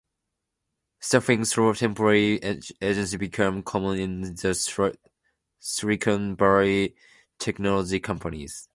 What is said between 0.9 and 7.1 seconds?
Staffing through temporary agencies became common in the Silicon Valley